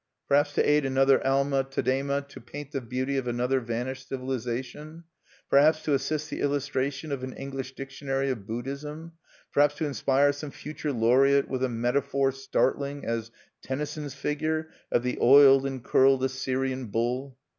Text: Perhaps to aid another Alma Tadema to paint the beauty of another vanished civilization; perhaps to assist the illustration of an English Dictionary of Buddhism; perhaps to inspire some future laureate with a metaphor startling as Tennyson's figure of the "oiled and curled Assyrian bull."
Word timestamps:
Perhaps 0.27 0.55
to 0.55 0.67
aid 0.67 0.83
another 0.83 1.23
Alma 1.23 1.63
Tadema 1.63 2.27
to 2.29 2.41
paint 2.41 2.71
the 2.71 2.81
beauty 2.81 3.17
of 3.17 3.27
another 3.27 3.59
vanished 3.59 4.09
civilization; 4.09 5.03
perhaps 5.47 5.83
to 5.83 5.93
assist 5.93 6.31
the 6.31 6.41
illustration 6.41 7.11
of 7.11 7.23
an 7.23 7.33
English 7.33 7.75
Dictionary 7.75 8.31
of 8.31 8.47
Buddhism; 8.47 9.11
perhaps 9.51 9.75
to 9.75 9.85
inspire 9.85 10.33
some 10.33 10.49
future 10.49 10.91
laureate 10.91 11.47
with 11.49 11.63
a 11.63 11.69
metaphor 11.69 12.31
startling 12.31 13.05
as 13.05 13.29
Tennyson's 13.61 14.15
figure 14.15 14.69
of 14.91 15.03
the 15.03 15.19
"oiled 15.21 15.67
and 15.67 15.83
curled 15.83 16.23
Assyrian 16.23 16.85
bull." 16.87 17.37